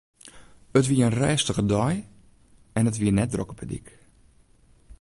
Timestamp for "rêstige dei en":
1.21-2.87